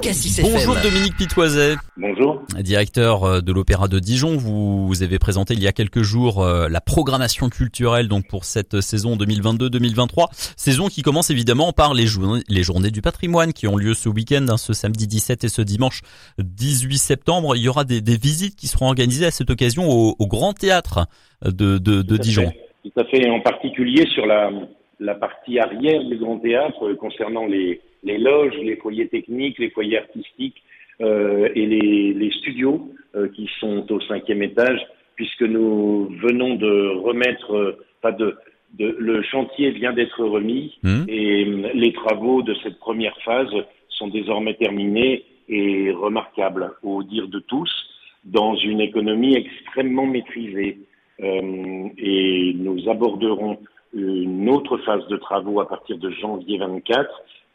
Cassis 0.00 0.40
Bonjour 0.42 0.76
FM. 0.78 0.90
Dominique 0.92 1.16
Pitoiset, 1.16 1.74
Bonjour. 1.96 2.42
directeur 2.60 3.24
euh, 3.24 3.40
de 3.40 3.52
l'Opéra 3.52 3.86
de 3.88 3.98
Dijon. 3.98 4.36
Vous, 4.36 4.86
vous 4.86 5.02
avez 5.02 5.18
présenté 5.18 5.54
il 5.54 5.62
y 5.62 5.66
a 5.66 5.72
quelques 5.72 6.02
jours 6.02 6.42
euh, 6.42 6.68
la 6.68 6.80
programmation 6.80 7.48
culturelle 7.50 8.08
donc 8.08 8.26
pour 8.28 8.44
cette 8.44 8.80
saison 8.80 9.16
2022-2023. 9.16 10.26
Saison 10.56 10.88
qui 10.88 11.02
commence 11.02 11.30
évidemment 11.30 11.72
par 11.72 11.92
les, 11.94 12.06
journées- 12.06 12.42
les 12.48 12.62
journées 12.62 12.90
du 12.90 13.02
patrimoine 13.02 13.52
qui 13.52 13.66
ont 13.68 13.76
lieu 13.76 13.94
ce 13.94 14.08
week-end, 14.08 14.46
hein, 14.48 14.56
ce 14.56 14.72
samedi 14.72 15.06
17 15.06 15.44
et 15.44 15.48
ce 15.48 15.62
dimanche 15.62 16.00
18 16.38 16.96
septembre. 16.98 17.54
Il 17.56 17.62
y 17.62 17.68
aura 17.68 17.84
des, 17.84 18.00
des 18.00 18.16
visites 18.16 18.56
qui 18.56 18.68
seront 18.68 18.86
organisées 18.86 19.26
à 19.26 19.30
cette 19.30 19.50
occasion 19.50 19.88
au, 19.90 20.16
au 20.18 20.26
Grand 20.26 20.52
Théâtre 20.54 21.06
de, 21.44 21.78
de, 21.78 22.02
de 22.02 22.16
Tout 22.16 22.22
Dijon. 22.22 22.50
fait. 22.50 22.90
Tout 22.90 23.00
à 23.00 23.04
fait, 23.04 23.28
en 23.28 23.40
particulier 23.40 24.06
sur 24.14 24.24
la, 24.24 24.50
la 24.98 25.14
partie 25.14 25.58
arrière 25.58 26.02
du 26.04 26.16
Grand 26.16 26.38
Théâtre 26.38 26.86
euh, 26.88 26.96
concernant 26.96 27.46
les, 27.46 27.80
les 28.02 28.18
loges, 28.18 28.56
les 28.62 28.76
foyers 28.76 29.08
techniques, 29.08 29.58
les 29.58 29.70
foyers 29.70 29.98
artistiques 29.98 30.62
euh, 31.00 31.48
et 31.54 31.66
les, 31.66 32.12
les 32.14 32.30
studios 32.30 32.90
euh, 33.14 33.28
qui 33.28 33.48
sont 33.58 33.90
au 33.92 34.00
cinquième 34.00 34.42
étage, 34.42 34.80
puisque 35.16 35.42
nous 35.42 36.08
venons 36.22 36.54
de 36.54 36.96
remettre, 36.96 37.54
euh, 37.54 37.78
pas 38.02 38.12
de, 38.12 38.36
de, 38.78 38.96
le 38.98 39.22
chantier 39.22 39.70
vient 39.70 39.92
d'être 39.92 40.24
remis 40.24 40.78
Hmm. 40.82 41.04
et 41.08 41.44
euh, 41.44 41.70
les 41.74 41.92
travaux 41.92 42.42
de 42.42 42.54
cette 42.62 42.78
première 42.78 43.16
phase 43.22 43.52
sont 43.88 44.08
désormais 44.08 44.54
terminés 44.54 45.24
et 45.48 45.90
remarquables, 45.90 46.72
au 46.82 47.02
dire 47.02 47.28
de 47.28 47.38
tous, 47.40 47.70
dans 48.24 48.54
une 48.54 48.80
économie 48.80 49.34
extrêmement 49.36 50.06
maîtrisée. 50.06 50.78
Euh, 51.22 51.88
et 51.98 52.54
nous 52.56 52.88
aborderons 52.88 53.58
une 53.92 54.48
autre 54.48 54.78
phase 54.78 55.06
de 55.08 55.16
travaux 55.16 55.60
à 55.60 55.68
partir 55.68 55.98
de 55.98 56.10
janvier 56.10 56.58
24 56.58 57.10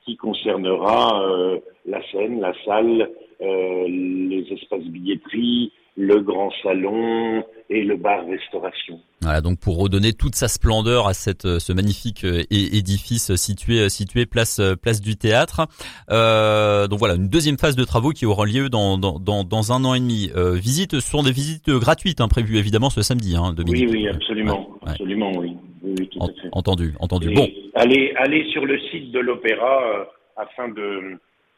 qui 0.06 0.18
concernera 0.18 1.24
euh, 1.24 1.60
la 1.86 2.00
scène, 2.12 2.40
la 2.40 2.54
salle, 2.66 3.10
euh, 3.42 3.88
les 3.88 4.46
espaces 4.52 4.84
billetterie, 4.86 5.72
le 5.98 6.20
grand 6.22 6.52
salon 6.62 7.44
et 7.70 7.84
le 7.84 7.96
bar-restauration. 7.96 9.00
Voilà, 9.22 9.40
donc 9.42 9.60
pour 9.60 9.78
redonner 9.80 10.12
toute 10.14 10.36
sa 10.36 10.48
splendeur 10.50 11.08
à 11.08 11.14
cette, 11.14 11.46
euh, 11.46 11.58
ce 11.58 11.72
magnifique 11.74 12.26
euh, 12.26 12.44
édifice 12.52 13.34
situé, 13.36 13.80
euh, 13.80 13.90
situé 13.90 14.26
place, 14.26 14.62
place 14.82 15.02
du 15.02 15.16
théâtre. 15.16 15.68
Euh, 16.12 16.88
donc 16.88 17.00
voilà, 17.00 17.16
une 17.16 17.30
deuxième 17.30 17.58
phase 17.58 17.76
de 17.76 17.84
travaux 17.86 18.12
qui 18.12 18.26
aura 18.26 18.46
lieu 18.46 18.70
dans, 18.70 18.98
dans, 18.98 19.20
dans, 19.20 19.44
dans 19.44 19.72
un 19.72 19.84
an 19.86 19.94
et 19.96 20.00
demi. 20.00 20.30
Euh, 20.36 20.54
visites, 20.54 21.00
ce 21.00 21.10
sont 21.10 21.24
des 21.24 21.32
visites 21.32 21.70
gratuites, 21.70 22.22
hein, 22.22 22.28
prévues 22.28 22.58
évidemment 22.58 22.90
ce 22.90 23.02
samedi. 23.02 23.36
Hein, 23.36 23.54
Dominique. 23.54 23.90
Oui, 23.90 24.04
oui, 24.04 24.08
absolument, 24.10 24.60
Ouais, 24.60 24.88
ouais. 24.88 24.92
absolument, 24.92 25.32
oui, 25.38 25.56
oui, 25.86 25.94
oui, 26.00 26.10
tout 26.10 26.20
En- 26.20 26.28
à 26.28 26.34
fait. 26.34 26.50
entendu, 26.52 26.94
entendu. 27.00 27.30
Et 27.32 27.34
Bon, 27.36 27.48
allez, 27.76 28.14
allez 28.18 28.50
sur 28.52 28.66
le 28.66 28.78
site 28.92 29.12
de 29.12 29.20
l'opéra 29.20 29.84
euh, 29.84 30.04
afin 30.36 30.68
de, 30.70 31.18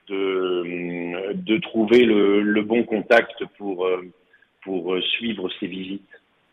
de, 0.09 1.33
de 1.33 1.57
trouver 1.61 2.03
le, 2.05 2.41
le 2.41 2.61
bon 2.63 2.83
contact 2.83 3.43
pour, 3.57 3.85
euh, 3.85 4.01
pour 4.63 4.93
euh, 4.93 5.01
suivre 5.17 5.49
ces 5.59 5.67
visites. 5.67 6.01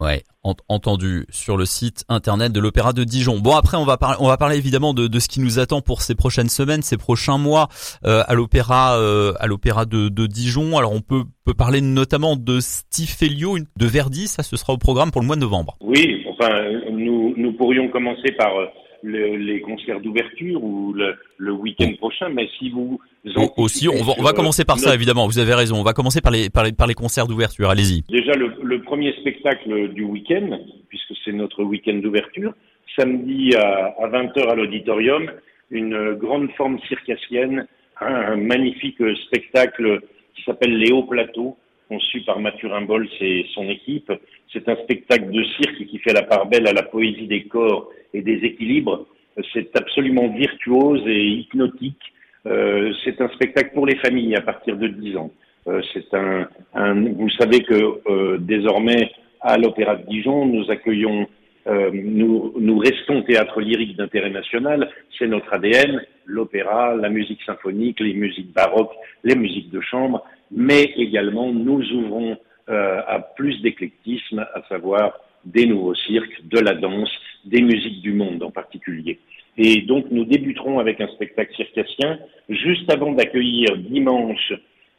ouais, 0.00 0.22
ent- 0.42 0.54
entendu 0.68 1.24
sur 1.30 1.56
le 1.56 1.64
site 1.64 2.04
internet 2.08 2.52
de 2.52 2.60
l'Opéra 2.60 2.92
de 2.92 3.04
Dijon. 3.04 3.38
Bon, 3.38 3.54
après 3.56 3.76
on 3.76 3.84
va 3.84 3.96
parler, 3.96 4.16
on 4.20 4.26
va 4.28 4.36
parler 4.36 4.56
évidemment 4.56 4.92
de, 4.94 5.06
de 5.06 5.18
ce 5.18 5.28
qui 5.28 5.40
nous 5.40 5.58
attend 5.58 5.80
pour 5.80 6.02
ces 6.02 6.14
prochaines 6.14 6.48
semaines, 6.48 6.82
ces 6.82 6.96
prochains 6.96 7.38
mois 7.38 7.68
euh, 8.04 8.22
à 8.26 8.34
l'Opéra, 8.34 8.98
euh, 8.98 9.32
à 9.40 9.46
l'Opéra 9.46 9.84
de, 9.86 10.08
de 10.08 10.26
Dijon. 10.26 10.76
Alors 10.76 10.92
on 10.92 11.00
peut, 11.00 11.22
peut 11.44 11.54
parler 11.54 11.80
notamment 11.80 12.36
de 12.36 12.60
Stifelio, 12.60 13.56
de 13.58 13.86
Verdi. 13.86 14.26
Ça, 14.28 14.42
ce 14.42 14.56
sera 14.56 14.72
au 14.72 14.78
programme 14.78 15.10
pour 15.10 15.20
le 15.20 15.26
mois 15.26 15.36
de 15.36 15.40
novembre. 15.40 15.76
Oui, 15.80 16.23
enfin, 16.38 16.70
nous, 16.90 17.34
nous 17.36 17.52
pourrions 17.52 17.88
commencer 17.88 18.32
par 18.32 18.56
euh, 18.58 18.66
le- 19.02 19.36
les 19.36 19.60
concerts 19.60 20.00
d'ouverture 20.00 20.62
ou 20.62 20.92
le, 20.92 21.14
le 21.38 21.52
week-end 21.52 21.92
prochain, 21.98 22.28
mais 22.30 22.48
si 22.58 22.70
vous... 22.70 22.98
Au- 23.36 23.62
Aussi, 23.62 23.88
on 23.88 24.02
va, 24.02 24.12
on 24.18 24.22
va 24.22 24.32
commencer 24.32 24.64
par 24.64 24.76
euh, 24.76 24.80
ça, 24.80 24.94
évidemment. 24.94 25.26
Vous 25.26 25.38
avez 25.38 25.54
raison. 25.54 25.76
On 25.76 25.82
va 25.82 25.92
commencer 25.92 26.20
par 26.20 26.32
les, 26.32 26.50
par 26.50 26.64
les, 26.64 26.72
par 26.72 26.86
les 26.86 26.94
concerts 26.94 27.26
d'ouverture. 27.26 27.70
Allez-y. 27.70 28.02
Déjà, 28.10 28.32
le, 28.34 28.52
le 28.62 28.82
premier 28.82 29.12
spectacle 29.20 29.88
du 29.94 30.04
week-end, 30.04 30.58
puisque 30.88 31.14
c'est 31.24 31.32
notre 31.32 31.62
week-end 31.64 31.94
d'ouverture, 32.02 32.52
samedi 32.98 33.54
à, 33.56 33.94
à 33.98 34.08
20h 34.08 34.48
à 34.48 34.54
l'auditorium, 34.54 35.30
une 35.70 36.12
grande 36.14 36.50
forme 36.52 36.78
circassienne, 36.88 37.66
un, 38.00 38.36
magnifique 38.36 38.98
spectacle 39.26 40.00
qui 40.36 40.42
s'appelle 40.44 40.76
Les 40.76 40.92
Hauts 40.92 41.04
Plateaux, 41.04 41.56
conçu 41.88 42.20
par 42.22 42.40
Mathurin 42.40 42.82
Bols 42.82 43.08
et 43.20 43.46
son 43.54 43.68
équipe. 43.68 44.12
C'est 44.52 44.68
un 44.68 44.76
spectacle 44.76 45.30
de 45.30 45.42
cirque 45.44 45.86
qui 45.86 45.98
fait 45.98 46.12
la 46.12 46.22
part 46.22 46.46
belle 46.46 46.66
à 46.66 46.72
la 46.72 46.82
poésie 46.82 47.26
des 47.26 47.44
corps 47.44 47.90
et 48.12 48.22
des 48.22 48.44
équilibres. 48.44 49.06
C'est 49.52 49.76
absolument 49.76 50.28
virtuose 50.28 51.02
et 51.06 51.26
hypnotique. 51.26 52.00
Euh, 52.46 52.92
c'est 53.04 53.20
un 53.20 53.28
spectacle 53.30 53.72
pour 53.74 53.86
les 53.86 53.96
familles 53.96 54.36
à 54.36 54.42
partir 54.42 54.76
de 54.76 54.86
10 54.88 55.16
ans. 55.16 55.30
Euh, 55.66 55.80
c'est 55.92 56.12
un, 56.14 56.46
un, 56.74 56.94
vous 56.94 57.30
savez 57.30 57.62
que 57.62 58.00
euh, 58.06 58.36
désormais 58.38 59.10
à 59.40 59.56
l'Opéra 59.58 59.96
de 59.96 60.06
Dijon, 60.06 60.46
nous 60.46 60.70
accueillons, 60.70 61.26
euh, 61.66 61.90
nous, 61.92 62.54
nous 62.58 62.78
restons 62.78 63.22
théâtre 63.22 63.60
lyrique 63.60 63.96
d'intérêt 63.96 64.30
national. 64.30 64.90
C'est 65.18 65.26
notre 65.26 65.52
ADN, 65.52 66.02
l'opéra, 66.26 66.94
la 66.94 67.08
musique 67.08 67.42
symphonique, 67.42 68.00
les 68.00 68.14
musiques 68.14 68.52
baroques, 68.52 68.94
les 69.22 69.36
musiques 69.36 69.70
de 69.70 69.80
chambre, 69.80 70.24
mais 70.50 70.92
également 70.96 71.52
nous 71.52 71.82
ouvrons 71.92 72.36
euh, 72.68 73.00
à 73.06 73.18
plus 73.18 73.60
d'éclectisme, 73.62 74.46
à 74.54 74.62
savoir 74.68 75.18
des 75.44 75.66
nouveaux 75.66 75.94
cirques, 75.94 76.40
de 76.44 76.58
la 76.58 76.74
danse, 76.74 77.10
des 77.44 77.60
musiques 77.60 78.00
du 78.00 78.12
monde 78.12 78.42
en 78.42 78.50
particulier. 78.50 79.18
Et 79.56 79.82
donc 79.82 80.06
nous 80.10 80.24
débuterons 80.24 80.78
avec 80.78 81.00
un 81.00 81.08
spectacle 81.08 81.54
circassien 81.54 82.18
juste 82.48 82.90
avant 82.92 83.12
d'accueillir 83.12 83.76
dimanche 83.76 84.52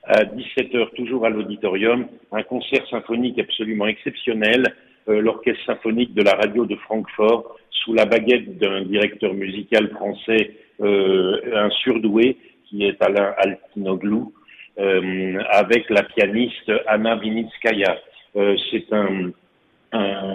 à 0.04 0.24
17h 0.24 0.94
toujours 0.96 1.26
à 1.26 1.30
l'auditorium 1.30 2.06
un 2.32 2.44
concert 2.44 2.88
symphonique 2.90 3.40
absolument 3.40 3.88
exceptionnel, 3.88 4.76
euh, 5.10 5.22
l'orchestre 5.22 5.66
symphonique 5.66 6.14
de 6.14 6.22
la 6.22 6.34
radio 6.34 6.66
de 6.66 6.76
Francfort 6.76 7.58
sous 7.72 7.94
la 7.94 8.06
baguette 8.06 8.58
d'un 8.58 8.84
directeur 8.84 9.34
musical 9.34 9.90
français, 9.90 10.52
euh, 10.82 11.40
un 11.54 11.70
surdoué 11.70 12.38
qui 12.66 12.86
est 12.86 13.02
Alain 13.02 13.34
Altinoglou, 13.38 14.34
avec 14.78 15.90
la 15.90 16.04
pianiste 16.04 16.72
Anna 16.88 17.16
Vinitskaya. 17.16 17.98
Euh, 18.36 18.56
C'est 18.72 18.92
un, 18.92 19.32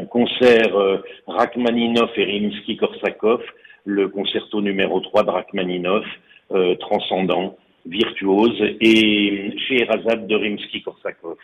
concert 0.07 0.75
euh, 0.75 1.03
Rachmaninov 1.27 2.11
et 2.17 2.25
Rimsky-Korsakov, 2.25 3.43
le 3.85 4.09
concerto 4.09 4.63
numéro 4.63 5.01
3 5.01 5.25
de 5.25 5.31
Rachmaninov, 5.31 6.05
euh, 6.53 6.75
transcendant, 6.77 7.59
virtuose, 7.85 8.59
et 8.81 9.53
Scheherazade 9.59 10.27
de 10.27 10.35
Rimsky-Korsakov. 10.35 11.37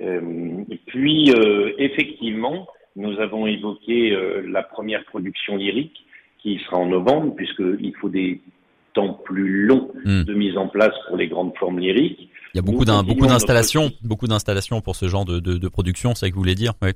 Euh, 0.00 0.64
puis, 0.86 1.32
euh, 1.32 1.72
effectivement, 1.78 2.68
nous 2.96 3.18
avons 3.18 3.46
évoqué 3.46 4.12
euh, 4.12 4.42
la 4.48 4.62
première 4.62 5.04
production 5.04 5.56
lyrique 5.56 6.04
qui 6.38 6.58
sera 6.58 6.78
en 6.78 6.86
novembre, 6.86 7.34
puisqu'il 7.34 7.94
faut 8.00 8.08
des 8.08 8.40
temps 8.94 9.14
plus 9.24 9.66
longs 9.66 9.90
Hmm. 10.04 10.22
de 10.24 10.34
mise 10.34 10.56
en 10.56 10.68
place 10.68 10.94
pour 11.08 11.16
les 11.16 11.28
grandes 11.28 11.54
formes 11.56 11.78
lyriques. 11.80 12.28
Il 12.52 12.56
y 12.56 12.60
a 12.60 12.62
beaucoup 12.62 12.84
notre 12.84 13.26
d'installations, 13.28 13.90
beaucoup 14.02 14.26
d'installations 14.26 14.80
pour 14.80 14.96
ce 14.96 15.06
genre 15.08 15.24
de, 15.24 15.40
de, 15.40 15.56
de 15.58 15.68
production. 15.68 16.14
C'est 16.14 16.26
ça 16.26 16.30
que 16.30 16.34
vous 16.34 16.40
voulez 16.40 16.54
dire? 16.54 16.72
Ouais. 16.82 16.92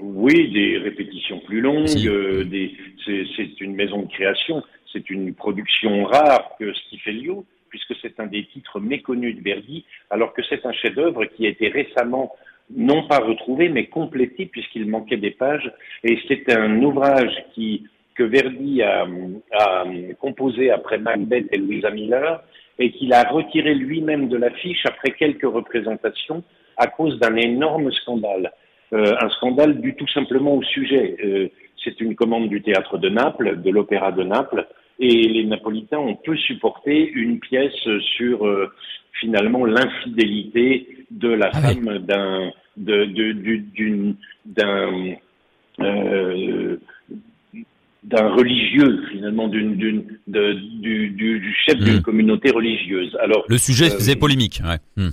Oui, 0.00 0.50
des 0.52 0.78
répétitions 0.78 1.40
plus 1.40 1.60
longues, 1.60 1.86
Si. 1.86 2.08
euh, 2.08 2.44
des, 2.44 2.72
c'est, 3.04 3.24
c'est 3.36 3.60
une 3.60 3.74
maison 3.74 4.02
de 4.02 4.08
création, 4.08 4.62
c'est 4.92 5.08
une 5.10 5.34
production 5.34 6.04
rare 6.04 6.50
que 6.58 6.72
Stifelio, 6.74 7.44
puisque 7.68 7.94
c'est 8.00 8.18
un 8.20 8.26
des 8.26 8.46
titres 8.46 8.80
méconnus 8.80 9.36
de 9.36 9.42
Verdi, 9.42 9.84
alors 10.10 10.32
que 10.34 10.42
c'est 10.48 10.64
un 10.66 10.72
chef-d'œuvre 10.72 11.24
qui 11.26 11.46
a 11.46 11.50
été 11.50 11.68
récemment 11.68 12.32
non 12.74 13.06
pas 13.08 13.18
retrouvé, 13.18 13.68
mais 13.68 13.86
complété 13.86 14.46
puisqu'il 14.46 14.86
manquait 14.86 15.16
des 15.16 15.30
pages. 15.30 15.70
Et 16.04 16.18
c'est 16.28 16.50
un 16.54 16.82
ouvrage 16.82 17.32
qui, 17.54 17.84
que 18.18 18.24
Verdi 18.24 18.82
a, 18.82 19.06
a 19.52 19.84
composé 20.20 20.70
après 20.70 20.98
Macbeth 20.98 21.46
et 21.52 21.58
Louisa 21.58 21.90
Miller, 21.90 22.42
et 22.80 22.90
qu'il 22.90 23.12
a 23.12 23.22
retiré 23.22 23.74
lui-même 23.74 24.28
de 24.28 24.36
l'affiche 24.36 24.84
après 24.86 25.12
quelques 25.12 25.46
représentations 25.46 26.42
à 26.76 26.88
cause 26.88 27.18
d'un 27.20 27.36
énorme 27.36 27.92
scandale. 27.92 28.52
Euh, 28.92 29.14
un 29.20 29.28
scandale 29.30 29.80
dû 29.80 29.94
tout 29.94 30.08
simplement 30.08 30.56
au 30.56 30.62
sujet. 30.62 31.16
Euh, 31.24 31.48
c'est 31.84 32.00
une 32.00 32.16
commande 32.16 32.48
du 32.48 32.60
théâtre 32.60 32.98
de 32.98 33.08
Naples, 33.08 33.60
de 33.62 33.70
l'opéra 33.70 34.10
de 34.10 34.24
Naples, 34.24 34.66
et 34.98 35.28
les 35.28 35.44
Napolitains 35.44 35.98
ont 35.98 36.16
peu 36.16 36.36
supporté 36.36 37.08
une 37.08 37.38
pièce 37.38 37.88
sur 38.16 38.44
euh, 38.46 38.72
finalement 39.20 39.64
l'infidélité 39.64 40.88
de 41.12 41.28
la 41.28 41.50
Ah 41.52 41.60
femme 41.60 41.98
d'un 41.98 42.50
d'un 48.10 48.28
religieux 48.40 48.92
finalement 49.12 49.48
d'une 49.48 49.76
d'une 49.76 50.00
de- 50.26 50.54
du, 50.84 51.10
du, 51.20 51.30
du 51.46 51.52
chef 51.64 51.76
d'une 51.78 51.98
Mm. 51.98 52.02
communauté 52.08 52.50
religieuse. 52.50 53.12
Alors 53.20 53.42
Le 53.48 53.58
sujet 53.58 53.86
Euh, 53.86 53.96
faisait 53.98 54.16
polémique. 54.16 54.60
Ouais. 54.68 54.78
Hmm. 54.96 55.10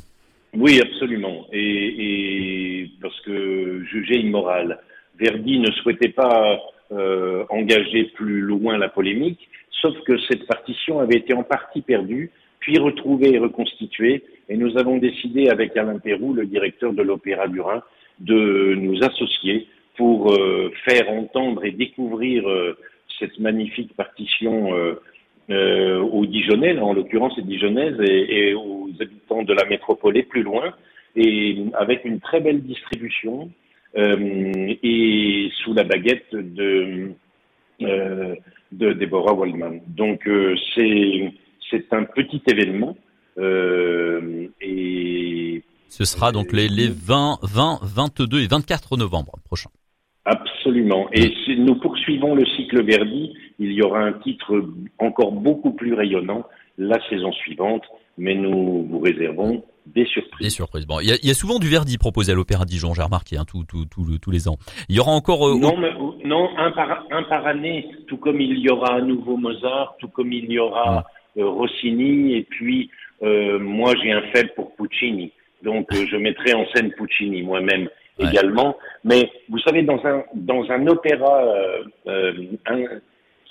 oui, 0.64 0.80
absolument. 0.88 1.38
Et, 1.52 1.88
et 2.08 2.92
parce 3.02 3.20
que 3.26 3.84
jugé 3.92 4.16
immoral, 4.20 4.80
Verdi 5.20 5.60
ne 5.60 5.72
souhaitait 5.80 6.14
pas 6.24 6.60
euh, 6.92 7.44
engager 7.50 8.04
plus 8.18 8.40
loin 8.42 8.78
la 8.78 8.90
polémique, 8.90 9.42
sauf 9.82 9.96
que 10.08 10.16
cette 10.28 10.46
partition 10.48 11.00
avait 11.00 11.18
été 11.24 11.34
en 11.34 11.44
partie 11.44 11.82
perdue 11.82 12.32
puis 12.60 12.78
retrouver 12.80 13.34
et 13.36 13.40
reconstituer. 13.40 14.24
Et 14.50 14.56
nous 14.58 14.78
avons 14.78 14.98
décidé 14.98 15.50
avec 15.50 15.76
Alain 15.78 16.00
Pérou, 16.00 16.34
le 16.34 16.46
directeur 16.46 16.94
de 16.94 17.04
l'Opéra 17.04 17.48
du 17.48 17.60
Rhin, 17.62 17.82
de 18.20 18.76
nous 18.86 18.98
associer 19.04 19.68
pour 19.98 20.34
euh, 20.34 20.72
faire 20.88 21.10
entendre 21.10 21.66
et 21.66 21.72
découvrir 21.72 22.48
euh, 22.48 22.78
cette 23.20 23.40
magnifique 23.40 23.96
partition 23.96 24.70
euh, 25.50 26.00
aux 26.02 26.26
Dijonnais, 26.26 26.78
en 26.80 26.94
l'occurrence 26.94 27.38
les 27.38 27.44
Dijonnaises, 27.44 28.00
et, 28.02 28.54
aux 28.54 28.90
habitants 29.00 29.44
de 29.44 29.54
la 29.54 29.66
métropole 29.66 30.18
et 30.18 30.24
plus 30.24 30.44
loin, 30.44 30.74
et 31.16 31.58
avec 31.76 32.04
une 32.04 32.20
très 32.20 32.42
belle 32.42 32.62
distribution 32.62 33.50
et 33.98 35.50
sous 35.64 35.74
la 35.74 35.86
baguette 35.86 36.36
de, 36.36 37.12
de 37.80 38.92
Deborah 38.92 39.34
Waldman. 39.34 39.80
Donc 39.88 40.30
c'est 40.76 41.32
c'est 41.72 41.94
un 41.94 42.04
petit 42.04 42.42
événement 42.48 42.98
et 43.40 45.64
ce 45.98 46.04
sera 46.04 46.34
donc 46.34 46.52
les, 46.52 46.68
les 46.68 46.90
20, 46.90 47.40
20, 47.42 47.80
22 47.82 48.42
et 48.42 48.48
24 48.48 48.98
novembre. 48.98 49.40
Absolument. 50.66 51.08
Et 51.14 51.32
si 51.46 51.58
nous 51.58 51.76
poursuivons 51.76 52.34
le 52.34 52.44
cycle 52.44 52.84
Verdi, 52.84 53.36
il 53.60 53.72
y 53.72 53.84
aura 53.84 54.00
un 54.00 54.14
titre 54.14 54.66
encore 54.98 55.32
beaucoup 55.32 55.74
plus 55.74 55.94
rayonnant 55.94 56.44
la 56.80 56.98
saison 57.08 57.32
suivante, 57.32 57.84
mais 58.18 58.34
nous 58.34 58.84
vous 58.90 59.00
réservons 59.00 59.64
des 59.86 60.06
surprises. 60.06 60.48
Des 60.48 60.50
surprises. 60.50 60.88
Bon, 60.88 61.00
il 61.02 61.10
y 61.10 61.12
a, 61.12 61.18
y 61.22 61.30
a 61.30 61.36
souvent 61.36 61.60
du 61.60 61.68
Verdi 61.68 62.00
proposé 62.00 62.32
à 62.32 62.36
l'Opéra 62.36 62.66
Dijon, 62.66 62.96
j'ai 62.96 63.04
remarqué, 63.04 63.38
hein, 63.38 63.46
tout, 63.48 63.64
tout, 63.68 63.86
tout, 63.86 64.18
tous 64.20 64.32
les 64.32 64.48
ans. 64.48 64.58
Il 64.90 64.96
y 64.96 65.00
aura 65.00 65.12
encore... 65.12 65.48
Euh, 65.48 65.60
non, 65.60 65.78
mais, 65.78 65.92
non 66.26 66.50
un, 66.58 66.72
par, 66.72 67.06
un 67.12 67.22
par 67.24 67.46
année, 67.46 67.88
tout 68.08 68.18
comme 68.18 68.42
il 68.42 68.58
y 68.58 68.70
aura 68.72 68.96
un 68.96 69.02
nouveau 69.02 69.38
Mozart, 69.38 69.96
tout 70.00 70.08
comme 70.08 70.34
il 70.34 70.52
y 70.52 70.58
aura 70.58 71.06
euh, 71.38 71.48
Rossini, 71.48 72.38
et 72.38 72.42
puis 72.42 72.90
euh, 73.22 73.60
moi 73.60 73.94
j'ai 74.02 74.12
un 74.12 74.24
faible 74.34 74.50
pour 74.56 74.76
Puccini, 74.76 75.32
donc 75.62 75.88
je 75.94 76.18
mettrai 76.18 76.56
en 76.56 76.66
scène 76.74 76.92
Puccini 76.94 77.44
moi-même 77.44 77.88
également. 78.20 78.78
Mais 79.04 79.30
vous 79.50 79.60
savez, 79.60 79.84
dans 79.84 80.04
un, 80.06 80.24
dans 80.34 80.70
un 80.72 80.88
opéra 80.88 81.44
euh, 81.44 81.84
euh, 82.08 83.00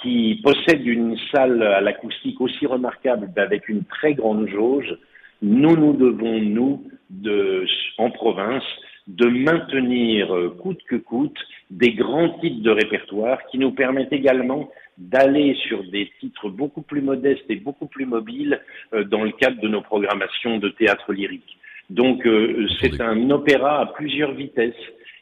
qui 0.02 0.40
possède 0.42 0.86
une 0.86 1.16
salle 1.32 1.62
à 1.62 1.80
l'acoustique 1.80 2.40
aussi 2.40 2.66
remarquable, 2.66 3.30
avec 3.36 3.68
une 3.68 3.84
très 3.84 4.14
grande 4.14 4.48
jauge, 4.48 4.96
nous 5.42 5.76
nous 5.76 5.92
devons, 5.92 6.40
nous, 6.40 6.84
de, 7.10 7.66
en 7.98 8.10
province, 8.10 8.64
de 9.06 9.26
maintenir 9.26 10.34
euh, 10.34 10.56
coûte 10.62 10.80
que 10.88 10.96
coûte 10.96 11.38
des 11.70 11.92
grands 11.92 12.30
titres 12.40 12.62
de 12.62 12.70
répertoire 12.70 13.38
qui 13.50 13.58
nous 13.58 13.72
permettent 13.72 14.12
également 14.12 14.70
d'aller 14.96 15.54
sur 15.66 15.82
des 15.90 16.10
titres 16.20 16.48
beaucoup 16.48 16.82
plus 16.82 17.02
modestes 17.02 17.44
et 17.48 17.56
beaucoup 17.56 17.86
plus 17.86 18.06
mobiles 18.06 18.60
dans 18.92 19.24
le 19.24 19.32
cadre 19.32 19.60
de 19.60 19.66
nos 19.66 19.82
programmations 19.82 20.58
de 20.58 20.68
théâtre 20.68 21.12
lyrique. 21.12 21.58
Donc 21.90 22.26
euh, 22.26 22.66
c'est 22.80 23.00
un 23.00 23.30
opéra 23.30 23.80
à 23.80 23.86
plusieurs 23.86 24.32
vitesses. 24.32 24.74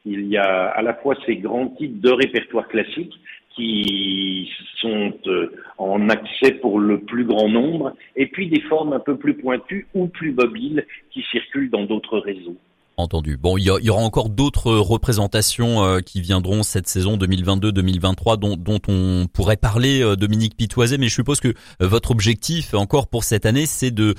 Il 0.05 0.27
y 0.27 0.37
a 0.37 0.67
à 0.69 0.83
la 0.83 0.95
fois 0.95 1.15
ces 1.27 1.37
grands 1.37 1.69
titres 1.69 2.01
de 2.01 2.11
répertoire 2.11 2.69
classique 2.69 3.15
qui 3.55 4.51
sont 4.81 5.13
euh, 5.27 5.53
en 5.79 6.09
accès 6.09 6.53
pour 6.53 6.81
le 6.81 7.01
plus 7.01 7.25
grand 7.25 7.49
nombre, 7.49 7.95
et 8.17 8.27
puis 8.27 8.49
des 8.49 8.63
formes 8.63 8.93
un 8.95 9.01
peu 9.01 9.17
plus 9.17 9.35
pointues 9.35 9.87
ou 9.95 10.07
plus 10.07 10.33
mobiles 10.33 10.87
qui 11.11 11.23
circulent 11.31 11.71
dans 11.71 11.85
d'autres 11.85 12.19
réseaux. 12.19 12.57
Entendu. 12.99 13.39
Bon, 13.39 13.57
il 13.57 13.65
y, 13.65 13.91
aura 13.91 14.03
encore 14.03 14.29
d'autres 14.29 14.71
représentations 14.75 15.83
euh, 15.83 16.01
qui 16.01 16.21
viendront 16.21 16.63
cette 16.63 16.87
saison 16.87 17.17
2022-2023 17.17 18.39
dont, 18.39 18.57
dont, 18.57 18.81
on 18.87 19.27
pourrait 19.33 19.57
parler, 19.57 20.03
euh, 20.03 20.15
Dominique 20.15 20.57
Pitoiset, 20.57 20.99
mais 20.99 21.09
je 21.09 21.15
suppose 21.15 21.41
que 21.41 21.49
euh, 21.49 21.53
votre 21.81 22.11
objectif 22.11 22.75
encore 22.75 23.09
pour 23.09 23.25
cette 23.25 23.47
année, 23.47 23.65
c'est 23.65 23.91
de 23.91 24.15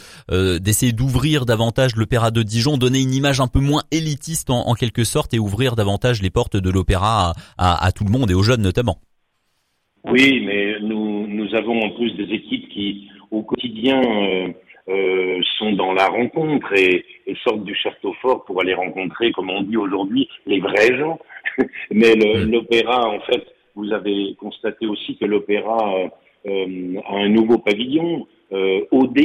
d'essayer 0.57 0.91
d'ouvrir 0.91 1.45
davantage 1.45 1.95
l'Opéra 1.95 2.31
de 2.31 2.41
Dijon, 2.41 2.77
donner 2.77 2.99
une 2.99 3.13
image 3.13 3.41
un 3.41 3.47
peu 3.47 3.59
moins 3.59 3.83
élitiste 3.91 4.49
en, 4.49 4.73
quelque 4.73 5.03
sorte 5.03 5.33
et 5.33 5.39
ouvrir 5.39 5.75
davantage 5.75 6.21
les 6.21 6.29
portes 6.29 6.57
de 6.57 6.69
l'opéra 6.69 7.33
à, 7.57 7.85
à, 7.85 7.91
tout 7.91 8.03
le 8.03 8.11
monde 8.11 8.31
et 8.31 8.33
aux 8.33 8.43
jeunes 8.43 8.61
notamment. 8.61 8.97
Oui, 10.05 10.41
mais 10.45 10.79
nous, 10.81 11.27
nous 11.27 11.53
avons 11.55 11.79
en 11.81 11.91
plus 11.91 12.11
des 12.13 12.33
équipes 12.33 12.69
qui, 12.69 13.09
au 13.31 13.43
quotidien, 13.43 14.01
euh, 14.89 15.39
sont 15.57 15.71
dans 15.71 15.93
la 15.93 16.07
rencontre 16.07 16.73
et, 16.73 17.05
sortent 17.43 17.63
du 17.63 17.75
château 17.75 18.13
fort 18.21 18.45
pour 18.45 18.61
aller 18.61 18.73
rencontrer, 18.73 19.31
comme 19.31 19.49
on 19.49 19.63
dit 19.63 19.77
aujourd'hui, 19.77 20.27
les 20.45 20.59
vrais 20.59 20.97
gens. 20.97 21.19
Mais 21.91 22.15
l'opéra, 22.15 23.07
en 23.07 23.19
fait, 23.21 23.45
vous 23.75 23.91
avez 23.91 24.35
constaté 24.39 24.85
aussi 24.85 25.17
que 25.17 25.25
l'opéra 25.25 25.77
euh, 26.45 26.99
a 27.05 27.15
un 27.15 27.29
nouveau 27.29 27.57
pavillon, 27.57 28.27
euh, 28.51 28.81
OD. 28.91 29.19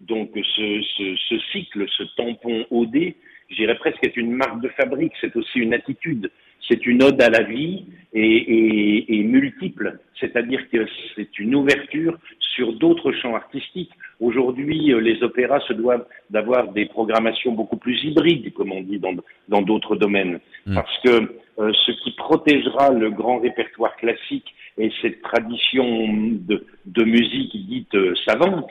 Donc 0.00 0.30
ce, 0.34 0.82
ce, 0.96 1.16
ce, 1.28 1.38
cycle, 1.52 1.86
ce 1.96 2.02
tampon 2.16 2.66
OD, 2.70 3.14
j'irais 3.54 3.76
presque 3.76 4.02
est 4.02 4.16
une 4.16 4.32
marque 4.32 4.60
de 4.60 4.68
fabrique, 4.68 5.12
c'est 5.20 5.34
aussi 5.36 5.58
une 5.58 5.74
attitude 5.74 6.30
c'est 6.68 6.86
une 6.86 7.02
ode 7.02 7.20
à 7.20 7.28
la 7.28 7.42
vie 7.42 7.84
et, 8.12 9.22
multiple, 9.24 9.98
c'est-à-dire 10.20 10.60
que 10.70 10.86
c'est 11.16 11.38
une 11.38 11.54
ouverture 11.54 12.16
sur 12.38 12.72
d'autres 12.74 13.12
champs 13.12 13.34
artistiques. 13.34 13.90
Aujourd'hui, 14.20 14.92
euh, 14.92 15.00
les 15.00 15.22
opéras 15.24 15.58
se 15.60 15.72
doivent 15.72 16.06
d'avoir 16.30 16.68
des 16.68 16.86
programmations 16.86 17.52
beaucoup 17.52 17.76
plus 17.76 18.04
hybrides, 18.04 18.52
comme 18.52 18.70
on 18.70 18.82
dit 18.82 19.00
dans 19.48 19.62
d'autres 19.62 19.96
domaines, 19.96 20.38
mm. 20.66 20.74
parce 20.74 20.98
que 21.04 21.34
euh, 21.58 21.72
ce 21.84 21.92
qui 22.04 22.12
protégera 22.12 22.90
le 22.90 23.10
grand 23.10 23.40
répertoire 23.40 23.96
classique 23.96 24.54
et 24.78 24.92
cette 25.02 25.20
tradition 25.22 26.08
de, 26.12 27.04
musique 27.04 27.66
dite 27.66 27.94
euh, 27.94 28.14
savante, 28.24 28.70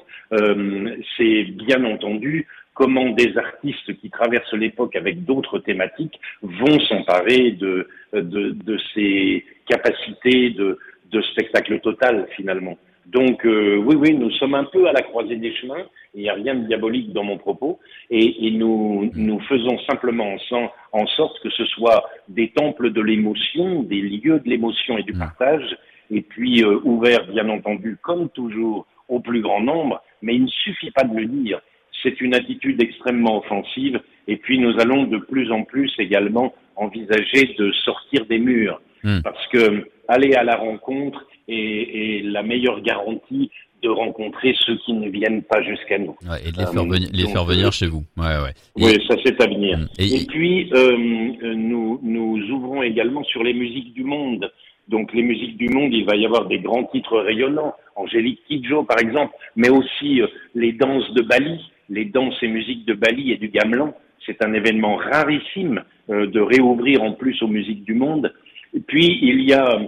c'est 1.18 1.44
bien 1.44 1.84
entendu 1.84 2.48
comment 2.74 3.10
des 3.12 3.38
artistes 3.38 3.96
qui 4.00 4.10
traversent 4.10 4.54
l'époque 4.54 4.96
avec 4.96 5.26
d'autres 5.26 5.60
thématiques 5.60 6.20
vont 6.42 6.80
s'emparer 6.82 7.52
de, 7.52 7.88
de, 8.14 8.52
de, 8.52 8.78
ces 8.94 9.46
capacités 9.68 10.52
de, 10.52 10.80
de 11.12 11.22
spectacle 11.22 11.80
total 11.80 12.28
finalement. 12.36 12.78
Donc 13.06 13.46
euh, 13.46 13.76
oui, 13.78 13.96
oui, 13.96 14.14
nous 14.14 14.32
sommes 14.32 14.56
un 14.56 14.64
peu 14.64 14.88
à 14.88 14.94
la 14.94 15.02
croisée 15.02 15.36
des 15.36 15.54
chemins. 15.56 15.86
Il 16.16 16.22
n'y 16.22 16.30
a 16.30 16.34
rien 16.34 16.56
de 16.56 16.68
diabolique 16.68 17.12
dans 17.12 17.24
mon 17.24 17.38
propos, 17.38 17.80
et, 18.10 18.48
et 18.48 18.52
nous, 18.52 19.12
nous 19.16 19.40
faisons 19.42 19.80
simplement 19.80 20.36
en, 20.52 20.70
en, 20.92 21.08
sorte 21.08 21.40
que 21.42 21.50
ce 21.50 21.66
soit 21.66 22.08
des 22.30 22.50
temples 22.50 22.92
de 22.92 23.02
l'émotion, 23.02 23.82
des 23.82 24.00
lieux 24.00 24.40
de 24.40 24.48
l'émotion 24.48 24.98
et 24.98 25.04
du 25.04 25.14
partage, 25.14 25.76
et 26.12 26.22
puis 26.22 26.64
euh, 26.64 26.80
ouverts, 26.84 27.26
bien 27.28 27.50
entendu, 27.50 27.98
comme 28.02 28.30
toujours, 28.30 28.86
au 29.10 29.20
plus 29.20 29.42
grand 29.42 29.60
nombre. 29.60 30.04
Mais 30.22 30.36
il 30.36 30.44
ne 30.44 30.50
suffit 30.50 30.92
pas 30.92 31.04
de 31.04 31.18
le 31.18 31.26
dire 31.26 31.62
c'est 32.04 32.22
une 32.22 32.36
attitude 32.36 32.82
extrêmement 32.82 33.40
offensive. 33.40 34.00
Et 34.28 34.38
puis 34.38 34.60
nous 34.60 34.80
allons 34.80 35.06
de 35.06 35.18
plus 35.18 35.52
en 35.52 35.64
plus 35.64 35.92
également 35.98 36.54
envisager 36.76 37.56
de 37.58 37.72
sortir 37.72 38.26
des 38.26 38.40
murs. 38.40 38.82
Hmm. 39.04 39.22
Parce 39.24 39.48
que 39.48 39.90
aller 40.08 40.34
à 40.34 40.44
la 40.44 40.56
rencontre 40.56 41.26
est, 41.48 42.24
la 42.24 42.44
meilleure 42.44 42.82
garantie 42.82 43.50
de 43.82 43.90
rencontrer 43.90 44.56
ceux 44.66 44.78
qui 44.78 44.94
ne 44.94 45.10
viennent 45.10 45.44
pas 45.44 45.62
jusqu'à 45.62 45.98
nous. 45.98 46.16
et 46.46 46.52
de 46.52 46.58
les 46.58 46.66
faire, 46.66 46.86
venir, 46.86 47.10
les 47.12 47.28
faire 47.28 47.44
venir 47.44 47.72
chez 47.74 47.88
vous. 47.88 48.04
Ouais, 48.16 48.38
ouais. 48.42 48.54
Oui, 48.78 48.98
ça 49.10 49.16
c'est 49.26 49.42
à 49.42 49.48
venir. 49.48 49.78
Hmm. 49.78 49.88
Et, 50.00 50.26
puis, 50.26 50.70
euh, 50.74 50.96
nous, 50.98 52.00
nous 52.02 52.40
ouvrons 52.50 52.82
également 52.82 53.24
sur 53.26 53.44
les 53.44 53.54
musiques 53.54 53.94
du 53.94 54.04
monde. 54.04 54.50
Donc 54.88 55.14
les 55.14 55.24
musiques 55.24 55.58
du 55.58 55.70
monde, 55.70 55.94
il 55.94 56.06
va 56.06 56.16
y 56.16 56.26
avoir 56.26 56.46
des 56.46 56.60
grands 56.60 56.84
titres 56.86 57.18
rayonnants, 57.20 57.74
Angélique 57.96 58.42
Kidjo 58.48 58.84
par 58.84 59.00
exemple, 59.00 59.34
mais 59.56 59.70
aussi 59.70 60.22
euh, 60.22 60.28
les 60.56 60.74
danses 60.74 61.10
de 61.14 61.22
Bali, 61.22 61.60
les 61.90 62.06
danses 62.06 62.42
et 62.42 62.48
musiques 62.48 62.86
de 62.86 62.94
Bali 62.94 63.32
et 63.32 63.38
du 63.38 63.50
Gamelan. 63.50 63.94
C'est 64.26 64.44
un 64.44 64.54
événement 64.54 64.96
rarissime 64.96 65.84
euh, 66.10 66.28
de 66.28 66.40
réouvrir 66.40 67.04
en 67.04 67.14
plus 67.14 67.42
aux 67.44 67.48
musiques 67.48 67.84
du 67.84 67.94
monde. 67.94 68.34
Et 68.74 68.80
puis 68.80 69.20
il 69.22 69.42
y 69.42 69.54
a 69.54 69.80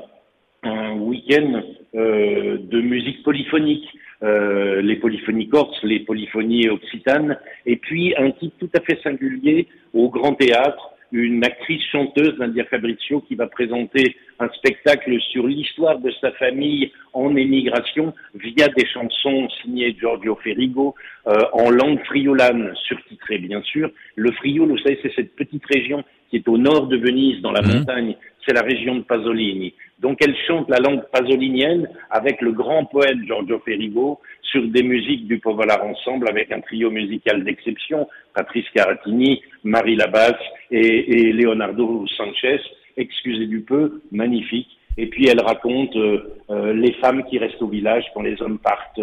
un 0.63 0.93
week-end 0.93 1.61
euh, 1.95 2.57
de 2.59 2.81
musique 2.81 3.23
polyphonique, 3.23 3.87
euh, 4.23 4.81
les 4.81 4.95
polyphonies 4.97 5.47
corses, 5.47 5.81
les 5.83 5.99
polyphonies 5.99 6.69
occitanes, 6.69 7.37
et 7.65 7.77
puis 7.77 8.13
un 8.17 8.31
titre 8.31 8.55
tout 8.59 8.69
à 8.75 8.81
fait 8.81 8.99
singulier 9.01 9.67
au 9.93 10.09
Grand 10.09 10.33
Théâtre 10.33 10.91
une 11.11 11.43
actrice 11.45 11.83
chanteuse, 11.91 12.37
Nadia 12.39 12.65
Fabricio, 12.65 13.21
qui 13.21 13.35
va 13.35 13.47
présenter 13.47 14.15
un 14.39 14.49
spectacle 14.49 15.19
sur 15.31 15.47
l'histoire 15.47 15.99
de 15.99 16.11
sa 16.21 16.31
famille 16.33 16.91
en 17.13 17.35
émigration 17.35 18.13
via 18.33 18.67
des 18.69 18.85
chansons 18.87 19.47
signées 19.61 19.95
Giorgio 19.99 20.35
Ferrigo 20.43 20.95
euh, 21.27 21.39
en 21.53 21.69
langue 21.69 22.03
friolane, 22.05 22.73
surtitrée 22.87 23.37
bien 23.37 23.61
sûr. 23.61 23.89
Le 24.15 24.31
Friul, 24.31 24.69
vous 24.69 24.77
savez, 24.79 24.99
c'est 25.01 25.13
cette 25.15 25.35
petite 25.35 25.65
région 25.65 26.03
qui 26.29 26.37
est 26.37 26.47
au 26.47 26.57
nord 26.57 26.87
de 26.87 26.97
Venise, 26.97 27.41
dans 27.41 27.51
la 27.51 27.61
mhm. 27.61 27.79
montagne. 27.79 28.15
C'est 28.45 28.53
la 28.53 28.61
région 28.61 28.95
de 28.95 29.01
Pasolini. 29.01 29.73
Donc 29.99 30.19
elle 30.21 30.35
chante 30.47 30.69
la 30.69 30.77
langue 30.77 31.03
pasolinienne 31.11 31.87
avec 32.09 32.41
le 32.41 32.51
grand 32.51 32.85
poète 32.85 33.17
Giorgio 33.25 33.59
Ferrigo 33.59 34.19
sur 34.41 34.61
des 34.67 34.83
musiques 34.83 35.25
du 35.27 35.39
Povolar 35.39 35.83
Ensemble 35.83 36.29
avec 36.29 36.51
un 36.51 36.61
trio 36.61 36.91
musical 36.91 37.43
d'exception, 37.43 38.07
Patrice 38.33 38.69
Caratini, 38.73 39.41
Marie 39.63 39.95
Labasse 39.95 40.33
et, 40.69 41.31
Leonardo 41.33 42.05
Sanchez, 42.17 42.59
excusez 42.97 43.47
du 43.47 43.61
peu, 43.61 44.01
magnifique. 44.11 44.69
Et 44.97 45.07
puis 45.07 45.27
elle 45.27 45.41
raconte 45.41 45.95
euh, 45.95 46.37
euh, 46.49 46.73
les 46.73 46.93
femmes 46.93 47.23
qui 47.25 47.37
restent 47.37 47.61
au 47.61 47.67
village 47.67 48.05
quand 48.13 48.21
les 48.21 48.41
hommes 48.41 48.59
partent 48.59 49.01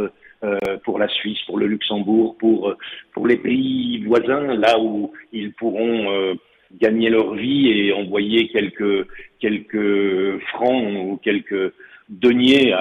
pour 0.83 0.99
la 0.99 1.07
Suisse, 1.07 1.39
pour 1.47 1.57
le 1.57 1.69
Luxembourg, 1.69 2.37
pour 2.37 2.75
pour 3.13 3.29
les 3.29 3.37
pays 3.37 4.03
voisins, 4.05 4.57
là 4.57 4.77
où 4.81 5.13
ils 5.33 5.53
pourront 5.53 6.35
gagner 6.81 7.11
leur 7.11 7.35
vie 7.35 7.69
et 7.71 7.93
envoyer 7.93 8.49
quelques 8.49 9.07
quelques 9.39 10.41
francs 10.49 10.97
ou 10.97 11.21
quelques 11.23 11.73
deniers 12.09 12.73
à, 12.73 12.81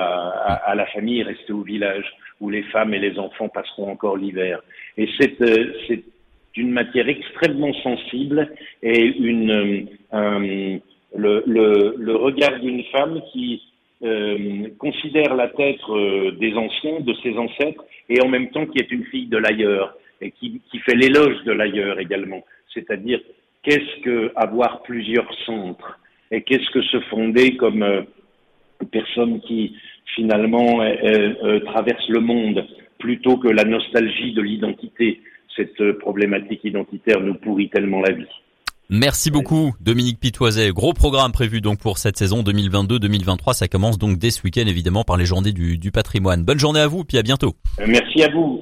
à, 0.65 0.73
la 0.73 0.87
famille 0.87 1.21
rester 1.21 1.53
au 1.53 1.61
village 1.61 2.11
où 2.39 2.49
les 2.49 2.63
femmes 2.63 2.95
et 2.95 2.99
les 2.99 3.19
enfants 3.19 3.47
passeront 3.47 3.91
encore 3.91 4.17
l'hiver. 4.17 4.63
Et 4.97 5.07
c'est 5.19 5.37
c'est 5.87 6.03
d'une 6.53 6.71
matière 6.71 7.07
extrêmement 7.07 7.73
sensible 7.75 8.51
et 8.83 9.05
une 9.05 9.87
euh, 10.13 10.77
le, 11.15 11.43
le, 11.45 11.95
le, 11.97 12.15
regard 12.15 12.59
d'une 12.59 12.83
femme 12.85 13.21
qui 13.31 13.61
euh, 14.03 14.67
considère 14.79 15.35
la 15.35 15.47
tête 15.49 15.79
euh, 15.89 16.31
des 16.31 16.53
anciens, 16.55 17.01
de 17.01 17.13
ses 17.21 17.37
ancêtres, 17.37 17.83
et 18.09 18.21
en 18.21 18.27
même 18.27 18.49
temps 18.49 18.65
qui 18.65 18.79
est 18.79 18.91
une 18.91 19.05
fille 19.05 19.27
de 19.27 19.37
l'ailleurs 19.37 19.95
et 20.21 20.31
qui, 20.31 20.61
qui 20.71 20.79
fait 20.79 20.95
l'éloge 20.95 21.43
de 21.45 21.51
l'ailleurs 21.51 21.99
également. 21.99 22.43
C'est-à-dire 22.73 23.19
qu'est-ce 23.63 24.01
que 24.01 24.31
avoir 24.35 24.81
plusieurs 24.83 25.31
centres? 25.45 25.99
Et 26.31 26.43
qu'est-ce 26.43 26.69
que 26.71 26.81
se 26.81 26.99
fonder 27.01 27.57
comme 27.57 27.83
euh, 27.83 28.01
personne 28.91 29.41
qui 29.41 29.75
finalement 30.15 30.81
euh, 30.81 31.59
traverse 31.59 32.07
le 32.09 32.21
monde 32.21 32.65
plutôt 32.99 33.37
que 33.37 33.49
la 33.49 33.65
nostalgie 33.65 34.33
de 34.33 34.41
l'identité? 34.41 35.21
Cette 35.55 35.99
problématique 35.99 36.63
identitaire 36.63 37.19
nous 37.19 37.35
pourrit 37.35 37.69
tellement 37.69 38.01
la 38.01 38.13
vie. 38.13 38.40
Merci 38.93 39.31
beaucoup 39.31 39.73
Dominique 39.79 40.19
Pitoiset. 40.19 40.71
Gros 40.71 40.91
programme 40.91 41.31
prévu 41.31 41.61
donc 41.61 41.79
pour 41.79 41.97
cette 41.97 42.17
saison 42.17 42.43
2022-2023. 42.43 43.53
Ça 43.53 43.69
commence 43.69 43.97
donc 43.97 44.17
dès 44.17 44.31
ce 44.31 44.43
week-end 44.43 44.67
évidemment 44.67 45.05
par 45.05 45.15
les 45.15 45.25
journées 45.25 45.53
du, 45.53 45.77
du 45.77 45.91
patrimoine. 45.91 46.43
Bonne 46.43 46.59
journée 46.59 46.81
à 46.81 46.87
vous 46.87 47.05
puis 47.05 47.17
à 47.17 47.23
bientôt. 47.23 47.55
Merci 47.87 48.21
à 48.21 48.29
vous. 48.29 48.59